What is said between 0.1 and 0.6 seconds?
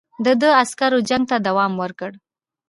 د ده